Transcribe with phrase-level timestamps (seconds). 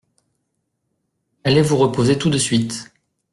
[1.43, 2.91] Allez vous reposer tout de suite…